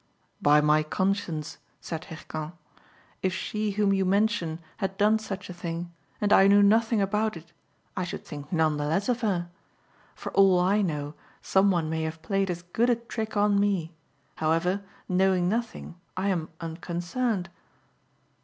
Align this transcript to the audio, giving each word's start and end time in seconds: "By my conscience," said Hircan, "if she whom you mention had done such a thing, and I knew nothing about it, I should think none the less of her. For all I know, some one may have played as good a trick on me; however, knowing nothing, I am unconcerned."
"By 0.41 0.61
my 0.61 0.81
conscience," 0.81 1.59
said 1.79 2.05
Hircan, 2.05 2.53
"if 3.21 3.33
she 3.35 3.69
whom 3.77 3.93
you 3.93 4.03
mention 4.03 4.57
had 4.77 4.97
done 4.97 5.19
such 5.19 5.47
a 5.47 5.53
thing, 5.53 5.93
and 6.19 6.33
I 6.33 6.47
knew 6.47 6.63
nothing 6.63 6.99
about 7.03 7.37
it, 7.37 7.53
I 7.95 8.03
should 8.03 8.25
think 8.25 8.51
none 8.51 8.77
the 8.77 8.87
less 8.87 9.09
of 9.09 9.21
her. 9.21 9.51
For 10.15 10.31
all 10.31 10.59
I 10.59 10.81
know, 10.81 11.13
some 11.43 11.69
one 11.69 11.87
may 11.87 12.01
have 12.01 12.23
played 12.23 12.49
as 12.49 12.63
good 12.63 12.89
a 12.89 12.95
trick 12.95 13.37
on 13.37 13.59
me; 13.59 13.91
however, 14.37 14.81
knowing 15.07 15.47
nothing, 15.47 15.93
I 16.17 16.29
am 16.29 16.49
unconcerned." 16.59 17.51